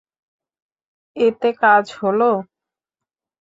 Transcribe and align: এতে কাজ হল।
এতে 1.15 1.49
কাজ 1.61 1.85
হল। 1.99 2.19